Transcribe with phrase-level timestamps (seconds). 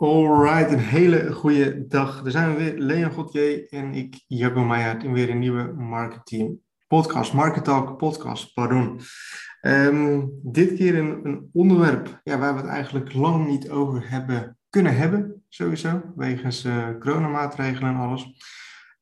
[0.00, 2.24] Alright, een hele goede dag.
[2.24, 6.58] Er zijn we weer, Leon Gauthier en ik, Jaco Meijer, in weer een nieuwe marketing
[6.86, 9.00] podcast, Market Talk podcast, pardon.
[9.60, 14.58] Ehm, dit keer een, een, onderwerp ja, waar we het eigenlijk lang niet over hebben
[14.70, 18.24] kunnen hebben, sowieso, wegens uh, coronamaatregelen en alles.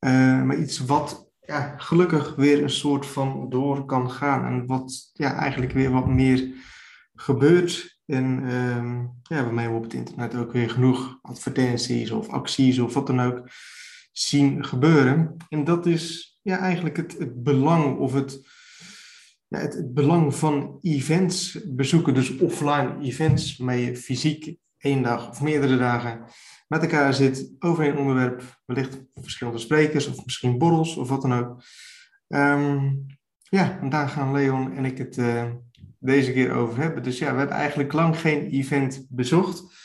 [0.01, 5.11] Uh, maar iets wat ja, gelukkig weer een soort van door kan gaan en wat
[5.13, 6.55] ja, eigenlijk weer wat meer
[7.15, 12.79] gebeurt en ehm, ja, waarmee we op het internet ook weer genoeg advertenties of acties
[12.79, 13.49] of wat dan ook
[14.13, 15.37] zien gebeuren.
[15.49, 18.49] En dat is ja, eigenlijk het, belang of het,
[19.49, 25.43] ja, het, belang van events bezoeken, dus offline events, waarmee je fysiek één dag of
[25.43, 26.25] meerdere dagen
[26.69, 31.33] met elkaar zit over een onderwerp, wellicht verschillende sprekers of misschien borrels of wat dan
[31.33, 31.63] ook.
[32.29, 32.93] Ehm,
[33.49, 35.45] ja, en daar gaan Leon en ik het uh,
[35.99, 37.03] deze keer over hebben.
[37.03, 39.85] Dus ja, we hebben eigenlijk lang geen event bezocht.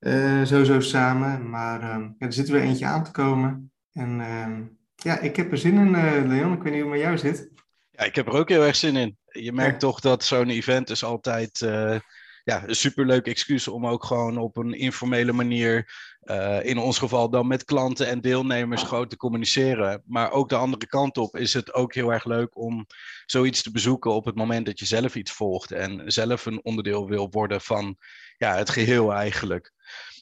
[0.00, 1.50] Uh, sowieso samen.
[1.50, 3.72] Maar uh, ja, er zit weer eentje aan te komen.
[3.92, 4.56] En uh,
[4.96, 6.52] ja, ik heb er zin in, eh, Leon.
[6.52, 7.50] Ik weet niet hoe het met jou zit.
[7.90, 9.18] Ja, ik heb er ook heel erg zin in.
[9.26, 9.88] Je merkt ja.
[9.88, 11.98] toch dat zo'n event is altijd eh,
[12.44, 15.92] ja, een superleuk excuus om ook gewoon op een informele manier,
[16.24, 20.02] uh, in ons geval dan met klanten en deelnemers, gewoon te communiceren.
[20.06, 22.86] Maar ook de andere kant op is het ook heel erg leuk om
[23.26, 27.08] zoiets te bezoeken op het moment dat je zelf iets volgt en zelf een onderdeel
[27.08, 27.96] wil worden van
[28.36, 29.72] ja, het geheel eigenlijk.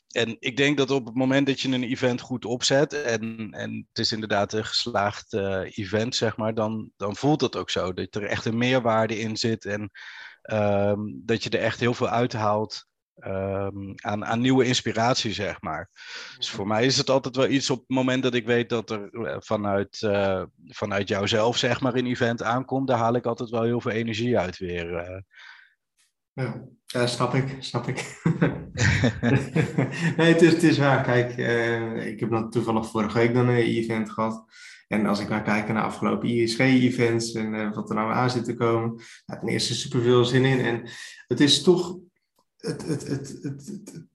[0.08, 3.86] En ik denk dat op het moment dat je een event goed opzet en, en
[3.88, 7.92] het is inderdaad een geslaagd uh, event, zeg maar, dan, dan voelt dat ook zo.
[7.92, 9.91] Dat er echt een meerwaarde in zit en
[10.52, 12.88] Um, dat je er echt heel veel uithaalt
[13.27, 15.91] um, aan, aan nieuwe inspiratie, zeg maar.
[16.36, 18.91] Dus voor mij is het altijd wel iets op het moment dat ik weet dat
[18.91, 23.50] er eh, vanuit, uh, vanuit jouzelf, zeg maar, een event aankomt, daar haal ik altijd
[23.50, 24.92] wel heel veel energie uit weer.
[24.92, 25.20] Uh.
[26.32, 28.20] Ja, ja, snap ik, snap ik.
[30.16, 31.02] nee, het is, het is waar.
[31.02, 34.44] Kijk, uh, ik heb dan toevallig vorige week dan een event gehad.
[34.89, 38.44] En als ik maar kijk naar afgelopen ISG-events en uh, wat er nou aan zit
[38.44, 40.60] te komen, nou, ten eerste super veel zin in.
[40.60, 40.82] En
[41.26, 41.97] het is toch,
[42.56, 44.06] het, het, het, het,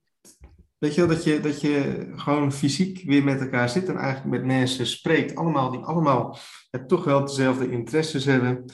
[0.77, 4.35] weet je wel, dat je, dat je gewoon fysiek weer met elkaar zit en eigenlijk
[4.35, 6.37] met mensen spreekt, allemaal die allemaal
[6.71, 8.65] ja, toch wel dezelfde interesses hebben.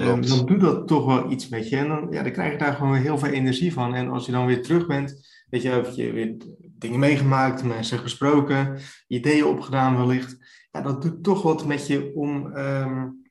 [0.00, 1.76] Um, dan doet dat toch wel iets met je.
[1.76, 3.94] En dan, ja, dan krijg je daar gewoon heel veel energie van.
[3.94, 7.98] En als je dan weer terug bent, weet je, heb je weer dingen meegemaakt, mensen
[7.98, 8.78] gesproken,
[9.08, 10.43] ideeën opgedaan wellicht
[10.74, 13.30] ja, dat doet toch wat met je om, um,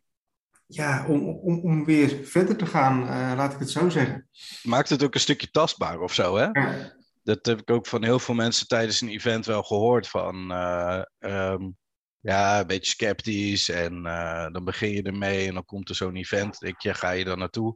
[0.67, 4.27] ja, om, om, om weer verder te gaan, uh, laat ik het zo zeggen.
[4.63, 6.45] Maakt het ook een stukje tastbaar of zo, hè?
[6.45, 6.93] Ja.
[7.23, 10.07] Dat heb ik ook van heel veel mensen tijdens een event wel gehoord.
[10.07, 11.77] Van, uh, um,
[12.23, 13.69] ja, een beetje sceptisch.
[13.69, 16.59] En uh, dan begin je ermee en dan komt er zo'n event.
[16.59, 17.73] Denk je, ga je dan naartoe?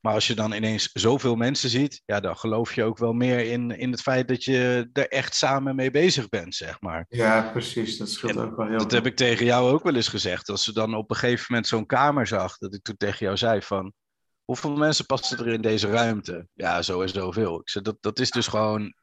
[0.00, 3.38] Maar als je dan ineens zoveel mensen ziet, ja, dan geloof je ook wel meer
[3.38, 7.06] in, in het feit dat je er echt samen mee bezig bent, zeg maar.
[7.08, 7.96] Ja, precies.
[7.98, 10.48] Dat scheelt en ook wel heel Dat heb ik tegen jou ook wel eens gezegd.
[10.48, 13.36] Als ze dan op een gegeven moment zo'n kamer zag, dat ik toen tegen jou
[13.36, 13.92] zei van...
[14.44, 16.46] Hoeveel mensen passen er in deze ruimte?
[16.54, 17.60] Ja, zo en zoveel.
[17.60, 18.94] Ik zei, dat, dat is dus gewoon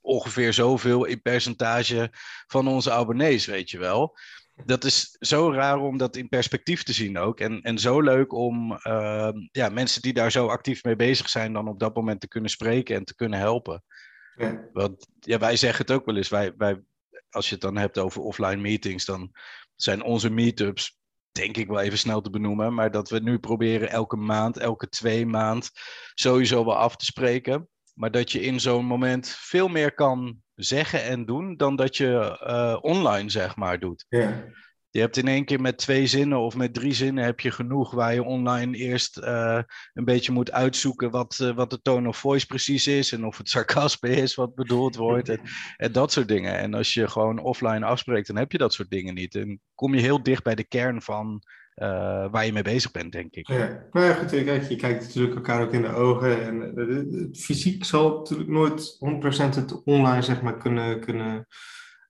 [0.00, 2.10] ongeveer zoveel in percentage
[2.46, 4.18] van onze abonnees, weet je wel.
[4.64, 7.40] Dat is zo raar om dat in perspectief te zien ook.
[7.40, 11.52] En, en zo leuk om uh, ja, mensen die daar zo actief mee bezig zijn,
[11.52, 13.82] dan op dat moment te kunnen spreken en te kunnen helpen.
[14.36, 14.68] Ja.
[14.72, 16.28] Want ja, wij zeggen het ook wel eens.
[16.28, 16.80] Wij, wij,
[17.30, 19.30] als je het dan hebt over offline meetings, dan
[19.76, 20.98] zijn onze meetups
[21.32, 22.74] denk ik wel even snel te benoemen.
[22.74, 25.70] Maar dat we nu proberen elke maand, elke twee maand
[26.14, 27.68] sowieso wel af te spreken.
[27.94, 32.38] Maar dat je in zo'n moment veel meer kan zeggen en doen dan dat je
[32.46, 34.06] uh, online, zeg maar, doet.
[34.08, 34.44] Ja.
[34.90, 37.90] Je hebt in één keer met twee zinnen of met drie zinnen heb je genoeg
[37.90, 39.60] waar je online eerst uh,
[39.92, 43.38] een beetje moet uitzoeken wat, uh, wat de tone of voice precies is en of
[43.38, 45.40] het sarcasme is wat bedoeld wordt en,
[45.76, 46.58] en, dat soort dingen.
[46.58, 49.34] En als je gewoon offline afspreekt, dan heb je dat soort dingen niet.
[49.34, 51.42] En kom je heel dicht bij de kern van
[52.30, 53.46] waar je mee bezig bent, denk ik.
[53.48, 56.42] Ja, ja, goed, je kijkt natuurlijk elkaar ook in de ogen.
[56.42, 58.98] En het fysiek zal natuurlijk nooit
[59.52, 61.46] 100% het online zeg maar, kunnen, kunnen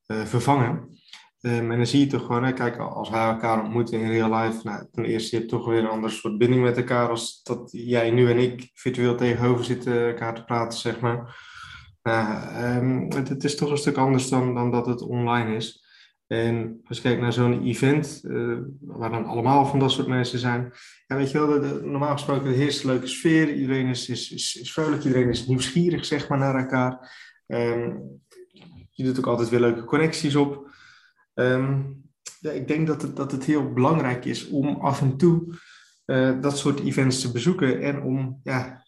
[0.06, 0.98] uh, vervangen.
[1.42, 4.34] Um, en dan zie je toch gewoon, hè, kijk, als wij elkaar ontmoeten in real
[4.34, 7.68] life, nou, ten eerste je toch weer een ander soort binding met elkaar als dat
[7.72, 11.48] jij nu en ik virtueel tegenover zitten elkaar te praten, zeg maar.
[12.02, 15.84] Uh, um, het, het, is toch een stuk anders dan, dan dat het online is.
[16.30, 20.38] En als je kijkt naar zo'n event, uh, waar dan allemaal van dat soort mensen
[20.38, 20.72] zijn,
[21.06, 24.72] ja, weet je wel, normaal gesproken heerst een leuke sfeer, iedereen is, is, is, is
[24.72, 27.12] vrolijk, iedereen is nieuwsgierig, zeg maar, naar elkaar.
[27.46, 28.20] Um,
[28.90, 30.70] je doet ook altijd weer leuke connecties op.
[31.34, 32.02] Um,
[32.40, 35.54] ja, ik denk dat het, dat het heel belangrijk is om af en toe
[36.06, 38.86] uh, dat soort events te bezoeken en om ja,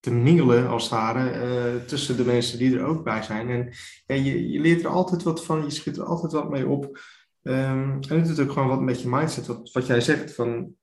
[0.00, 3.72] te mingelen, als het ware, eh, tussen de mensen die er ook bij zijn.
[4.06, 7.00] En je, je leert er altijd wat van, je schiet er altijd wat mee op.
[7.42, 10.74] Um, en het is ook gewoon wat met je mindset, wat, wat jij zegt, van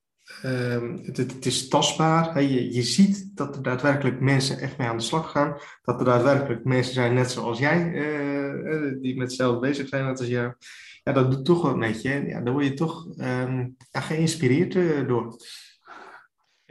[0.45, 2.33] um, het, het, is tastbaar.
[2.33, 2.39] Hè?
[2.39, 5.57] Je, je ziet dat er daadwerkelijk mensen echt mee aan de slag gaan.
[5.81, 10.27] Dat er daadwerkelijk mensen zijn, net zoals jij, uh, die met hetzelfde bezig zijn, als
[10.27, 10.54] jij.
[11.04, 12.25] Ja, dat doet toch wat met je.
[12.27, 15.36] Ja, daar word je toch ja, geïnspireerd door.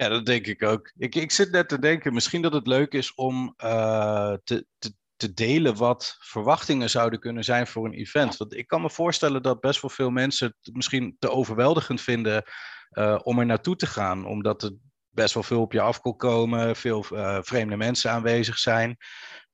[0.02, 0.92] Ja, dat denk ik ook.
[0.96, 4.94] Ik, ik zit net te denken, misschien dat het leuk is om uh, te, te,
[5.16, 8.36] te delen wat verwachtingen zouden kunnen zijn voor een event.
[8.36, 12.44] Want ik kan me voorstellen dat best wel veel mensen het misschien te overweldigend vinden
[12.90, 14.26] uh, om er naartoe te gaan.
[14.26, 14.72] Omdat er
[15.08, 18.96] best wel veel op je af kon komen, veel uh, vreemde mensen aanwezig zijn.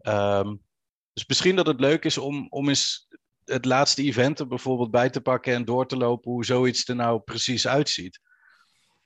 [0.06, 0.62] Um,
[1.12, 3.08] dus misschien dat het leuk is om, om eens
[3.44, 6.96] het laatste event er bijvoorbeeld bij te pakken en door te lopen hoe zoiets er
[6.96, 8.20] nou precies uitziet.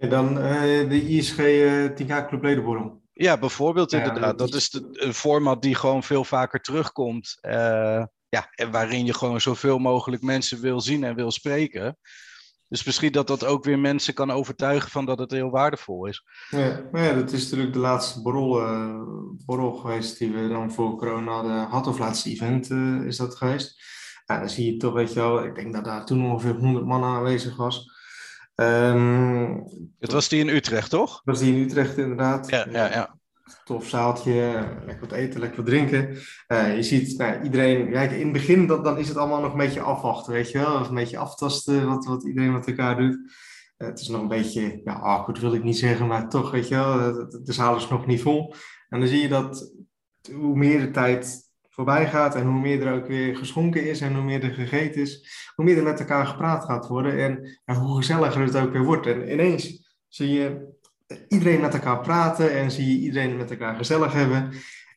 [0.02, 3.02] En dan uh, de ISG uh, 10K Club Ledenborrel.
[3.12, 4.38] Ja, bijvoorbeeld ja, inderdaad.
[4.38, 7.38] Dat is de, een format die gewoon veel vaker terugkomt.
[7.42, 11.98] Uh, ja, en waarin je gewoon zoveel mogelijk mensen wil zien en wil spreken.
[12.68, 16.24] Dus misschien dat dat ook weer mensen kan overtuigen van dat het heel waardevol is.
[16.50, 19.02] Ja, maar ja dat is natuurlijk de laatste borrel, uh,
[19.46, 21.66] borrel geweest die we dan voor corona hadden.
[21.66, 23.82] Had of laatste event uh, is dat geweest.
[24.26, 26.86] Ja, dan zie je toch, weet je wel, ik denk dat daar toen ongeveer 100
[26.86, 28.00] man aanwezig was.
[28.62, 29.64] Um,
[29.98, 31.20] het was die in Utrecht, toch?
[31.24, 32.50] was die in Utrecht, inderdaad.
[32.50, 33.18] Ja, ja, ja.
[33.64, 36.08] Tof zaaltje, lekker wat eten, lekker wat drinken.
[36.48, 39.52] Uh, je ziet nou, iedereen, kijk, in het begin dan, dan is het allemaal nog
[39.52, 40.80] een beetje afwachten, weet je wel.
[40.80, 43.14] Of een beetje aftasten wat, wat iedereen met elkaar doet.
[43.78, 46.68] Uh, het is nog een beetje, ja, awkward wil ik niet zeggen, maar toch, weet
[46.68, 48.54] je wel, de, de zaal is nog niet vol.
[48.88, 49.72] En dan zie je dat
[50.32, 54.14] hoe meer de tijd voorbij gaat en hoe meer er ook weer geschonken is en
[54.14, 57.74] hoe meer er gegeten is, hoe meer er met elkaar gepraat gaat worden en, en
[57.74, 59.06] hoe gezelliger het ook weer wordt.
[59.06, 60.74] En ineens zie je
[61.28, 64.52] iedereen met elkaar praten en zie je iedereen met elkaar gezellig hebben.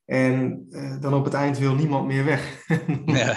[0.05, 2.65] En uh, dan op het eind wil niemand meer weg.
[3.05, 3.35] ja,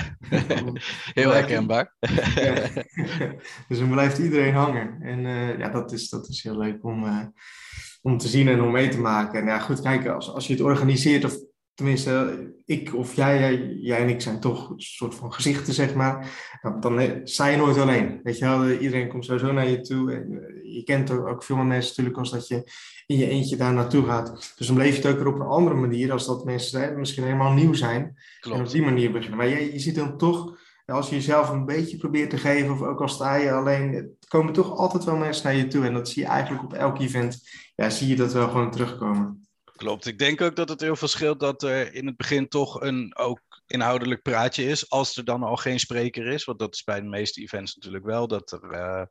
[1.20, 1.94] heel herkenbaar.
[2.35, 2.69] ja.
[3.69, 4.99] Dus dan blijft iedereen hangen.
[5.00, 7.25] En uh, ja, dat is, dat is heel leuk om, uh,
[8.02, 9.40] om te zien en om mee te maken.
[9.40, 11.37] En ja, goed, kijk, als, als je het organiseert of
[11.78, 16.30] tenminste, ik of jij, jij en ik zijn toch een soort van gezichten, zeg maar.
[16.62, 18.20] Dan, dan sta je nooit alleen.
[18.22, 20.12] Weet je wel, iedereen komt sowieso naar je toe.
[20.12, 22.72] En eh, je kent ook veel meer mensen natuurlijk als dat je
[23.06, 24.54] in je eentje daar naartoe gaat.
[24.56, 26.98] Dus dan bleef je het ook weer op een andere manier, als dat mensen zijn,
[26.98, 28.16] misschien helemaal nieuw zijn.
[28.40, 28.58] Klopt.
[28.58, 29.38] En op die manier beginnen.
[29.38, 32.82] Maar je, je ziet dan toch, als je jezelf een beetje probeert te geven, of
[32.82, 35.84] ook al sta je alleen, komen toch altijd wel mensen naar je toe.
[35.84, 39.48] En dat zie je eigenlijk op elk event, ja, zie je dat wel gewoon terugkomen.
[39.78, 40.06] Klopt.
[40.06, 43.16] Ik denk ook dat het heel veel scheelt dat er in het begin toch een
[43.16, 44.90] ook inhoudelijk praatje is.
[44.90, 46.44] Als er dan al geen spreker is.
[46.44, 48.28] Want dat is bij de meeste events natuurlijk wel.
[48.28, 49.02] Dat, er, uh,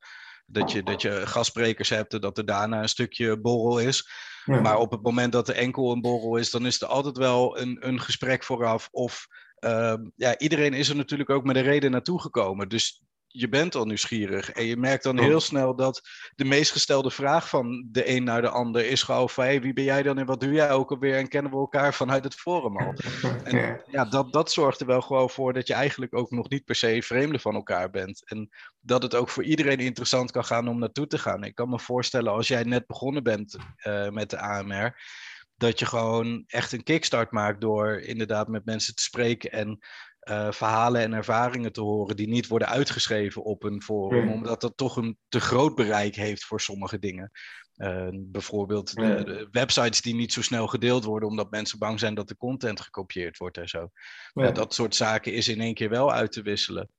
[0.46, 4.10] dat, je, dat je gastsprekers hebt en dat er daarna een stukje borrel is.
[4.46, 4.62] Ja.
[4.62, 7.60] Maar op het moment dat er enkel een borrel is, dan is er altijd wel
[7.60, 8.88] een, een gesprek vooraf.
[8.92, 9.28] Of
[9.60, 12.70] uh, ja, iedereen is er natuurlijk ook met een reden naartoe gekomen.
[12.70, 13.02] Dus
[13.38, 14.52] je bent al nieuwsgierig.
[14.52, 16.02] En je merkt dan heel snel dat
[16.36, 19.74] de meest gestelde vraag van de een naar de ander is gewoon van hey, wie
[19.74, 22.36] ben jij dan en wat doe jij ook alweer en kennen we elkaar vanuit het
[22.36, 22.94] forum al.
[23.44, 26.66] En ja, dat, dat zorgt er wel gewoon voor dat je eigenlijk ook nog niet
[26.66, 28.30] per se vreemde van elkaar bent.
[28.30, 28.50] En
[28.80, 31.44] dat het ook voor iedereen interessant kan gaan om naartoe te gaan.
[31.44, 34.96] Ik kan me voorstellen als jij net begonnen bent uh, met de AMR
[35.58, 39.80] dat je gewoon echt een kickstart maakt door inderdaad met mensen te spreken en
[40.30, 44.32] uh, verhalen en ervaringen te horen die niet worden uitgeschreven op een forum, mm.
[44.32, 47.32] omdat dat toch een te groot bereik heeft voor sommige dingen.
[47.78, 49.04] Uh, bijvoorbeeld mm.
[49.06, 52.38] de, de, websites die niet zo snel gedeeld worden, omdat mensen bang zijn dat de
[52.38, 53.90] content gekopieerd wordt en zo.
[54.34, 56.90] Dat soort zaken is in één keer wel uit te wisselen.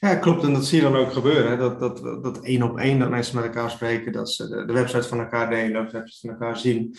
[0.00, 0.42] Ja, klopt.
[0.42, 1.50] En dat zie je dan ook gebeuren.
[1.50, 1.56] Hè?
[1.56, 4.72] Dat, dat, dat één op één dat mensen met elkaar spreken, dat ze de, de
[4.72, 6.96] website van elkaar delen, of websites van elkaar zien.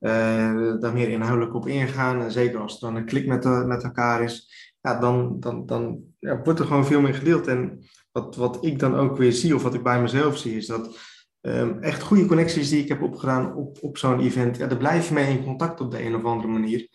[0.00, 2.22] Uh, daar meer inhoudelijk op ingaan.
[2.22, 5.66] En zeker als er dan een klik met, de, met elkaar is ja, dan, dan,
[5.66, 7.46] dan wordt er gewoon veel meer gedeeld.
[7.46, 7.78] En
[8.12, 10.98] wat, wat ik dan ook weer zie, of wat ik bij mezelf zie, is dat
[11.40, 15.08] um, echt goede connecties die ik heb opgedaan op, op zo'n event, ja, daar blijf
[15.08, 16.88] je mee in contact op de een of andere manier.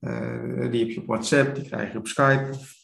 [0.00, 2.74] Uh, die heb je op WhatsApp, die krijg je op Skype, of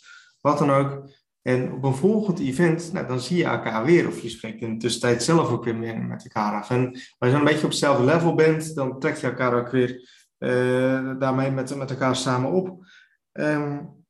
[0.41, 1.11] wat dan ook.
[1.43, 4.73] En op een volgend event, nou, dan zie je elkaar weer, of je spreekt in
[4.73, 6.71] de tussentijd zelf ook weer meer met elkaar af.
[6.71, 9.71] En als je dan een beetje op hetzelfde level bent, dan trek je elkaar ook
[9.71, 12.85] weer uh, daarmee met, met elkaar samen op.
[13.33, 14.02] Um,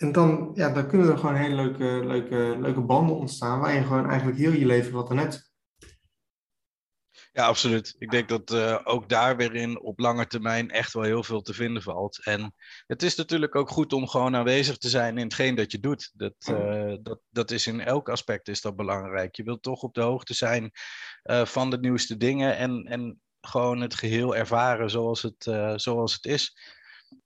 [0.00, 3.82] en dan, ja, dan kunnen er gewoon hele leuke, leuke, leuke banden ontstaan waar je
[3.82, 5.50] gewoon eigenlijk heel je leven wat net.
[7.32, 7.94] Ja, absoluut.
[7.98, 11.42] Ik denk dat uh, ook daar weer in op lange termijn echt wel heel veel
[11.42, 12.24] te vinden valt.
[12.24, 12.54] En
[12.86, 16.10] het is natuurlijk ook goed om gewoon aanwezig te zijn in hetgeen dat je doet.
[16.14, 19.36] Dat, uh, dat, dat is in elk aspect is dat belangrijk.
[19.36, 20.70] Je wilt toch op de hoogte zijn
[21.24, 22.56] uh, van de nieuwste dingen.
[22.56, 26.54] En, en gewoon het geheel ervaren zoals het, zoals het is.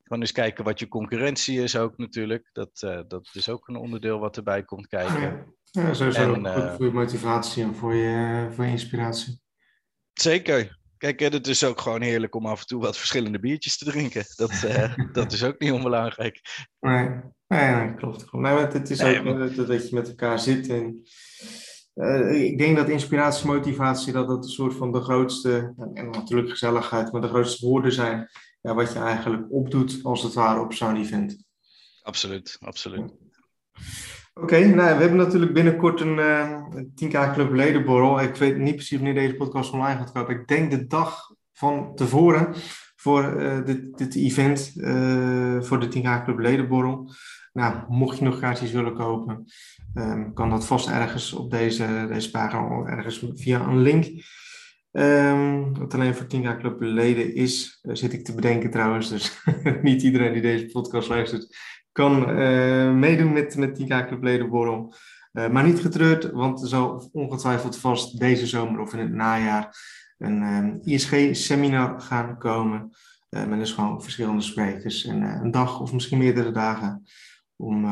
[0.04, 2.50] Gewoon eens kijken wat je concurrentie is ook natuurlijk.
[2.52, 5.54] Dat, uh, dat is ook een onderdeel wat erbij komt kijken.
[5.62, 9.40] Ja, sowieso en, goed voor je motivatie en voor je, voor je inspiratie.
[10.12, 10.82] Zeker.
[10.96, 14.24] Kijk, het is ook gewoon heerlijk om af en toe wat verschillende biertjes te drinken.
[14.36, 16.40] Dat, uh, dat is ook niet onbelangrijk.
[16.80, 17.08] Nee,
[17.46, 18.32] nee, nee klopt.
[18.32, 21.02] Nee, het is ook nee, dat je met elkaar zit en
[21.94, 26.50] uh, ik denk dat inspiratie, motivatie, dat dat een soort van de grootste, en natuurlijk
[26.50, 28.28] gezelligheid, maar de grootste woorden zijn
[28.64, 31.44] ja, wat je eigenlijk opdoet als het ware op zo'n event.
[32.02, 33.12] Absoluut, absoluut.
[34.34, 36.62] Oké, okay, nou, we hebben natuurlijk binnenkort een uh,
[37.04, 38.20] 10K Club ledenborrel.
[38.20, 40.40] Ik weet niet precies wanneer deze podcast online gaat komen.
[40.40, 42.54] Ik denk de dag van tevoren
[42.96, 47.12] voor uh, dit, dit event, uh, voor de 10K Club ledenborrel.
[47.52, 49.44] Nou, mocht je nog kaartjes willen kopen,
[49.94, 54.04] um, kan dat vast ergens op deze, deze pagina, ergens via een link.
[54.96, 59.08] Um, wat alleen voor 10K Club leden is, uh, zit ik te bedenken trouwens.
[59.08, 59.42] Dus
[59.82, 61.56] niet iedereen die deze podcast luistert,
[61.92, 64.24] kan uh, meedoen met, met 10K Club.
[65.32, 69.76] Uh, maar niet getreurd, want er zal ongetwijfeld vast deze zomer of in het najaar
[70.18, 72.90] een um, ISG-seminar gaan komen.
[73.28, 77.02] Met dus gewoon verschillende sprekers en een dag of misschien meerdere dagen
[77.56, 77.84] om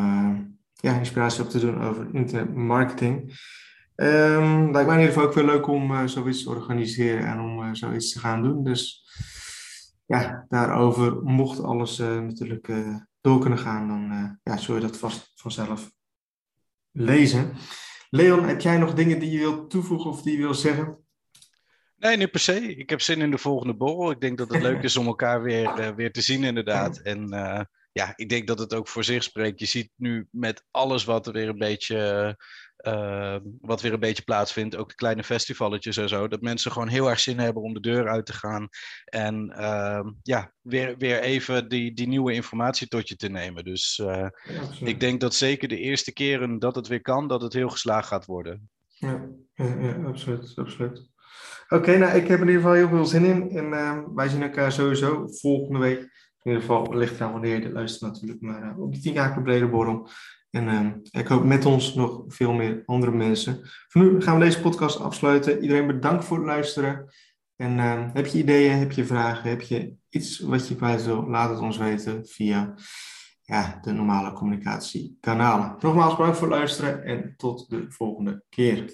[0.74, 3.34] ja, inspiratie op te doen over internetmarketing.
[4.02, 7.40] Um, lijkt mij in ieder geval ook veel leuk om uh, zoiets te organiseren en
[7.40, 8.64] om uh, zoiets te gaan doen.
[8.64, 9.08] Dus
[10.06, 12.72] ja, daarover mocht alles natuurlijk
[13.20, 15.90] door kunnen gaan, dan ja, zul je dat vast vanzelf
[16.90, 17.52] lezen.
[18.10, 20.98] Leon, heb jij nog dingen die je wilt toevoegen of die je wilt zeggen?
[21.96, 22.76] Nee, niet per se.
[22.76, 24.10] Ik heb zin in de volgende borrel.
[24.10, 26.98] Ik denk dat het leuk is om elkaar weer, weer te zien, inderdaad.
[26.98, 27.28] En
[27.92, 29.60] ja, ik denk dat het ook voor zich spreekt.
[29.60, 32.36] Je ziet nu met alles wat er weer een beetje,
[32.82, 36.88] uh, wat weer een beetje plaatsvindt, ook de kleine festivalletjes en zo, dat mensen gewoon
[36.88, 38.68] heel erg zin hebben om de deur uit te gaan
[39.04, 43.64] en uh, ja, weer, weer even die, die nieuwe informatie tot je te nemen.
[43.64, 44.26] Dus uh,
[44.80, 48.08] ik denk dat zeker de eerste keren dat het weer kan, dat het heel geslaagd
[48.08, 48.70] gaat worden.
[48.86, 50.52] Ja, ja, ja absoluut.
[50.56, 51.10] absoluut.
[51.68, 54.28] Oké, okay, nou ik heb in ieder geval heel veel zin in en ehm, wij
[54.28, 55.98] zien elkaar sowieso volgende week
[56.42, 59.12] in ieder geval ligt aan wanneer je dit luistert natuurlijk, maar uh, op de 10
[59.12, 60.08] jaar brede borrel.
[60.52, 63.60] En uh, ik hoop met ons nog veel meer andere mensen.
[63.88, 65.62] Voor nu gaan we deze podcast afsluiten.
[65.62, 67.12] Iedereen bedankt voor het luisteren.
[67.56, 71.28] En uh, heb je ideeën, heb je vragen, heb je iets wat je kwijt wil,
[71.28, 72.74] laat het ons weten via
[73.42, 75.76] ja, de normale communicatiekanalen.
[75.78, 78.90] Nogmaals bedankt voor het luisteren en tot de volgende keer.